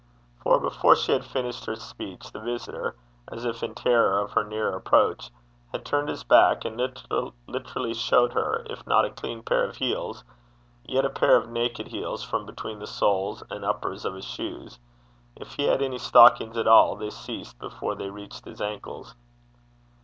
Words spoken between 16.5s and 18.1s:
at all, they ceased before they